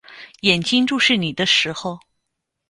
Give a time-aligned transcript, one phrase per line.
[0.39, 1.99] 眼睛注视你的时候